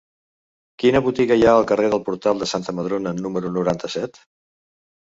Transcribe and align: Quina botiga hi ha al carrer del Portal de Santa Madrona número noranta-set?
Quina 0.83 1.01
botiga 1.09 1.37
hi 1.41 1.45
ha 1.49 1.53
al 1.59 1.67
carrer 1.73 1.91
del 1.93 2.03
Portal 2.09 2.43
de 2.45 2.51
Santa 2.55 2.79
Madrona 2.81 3.17
número 3.23 3.57
noranta-set? 3.61 4.25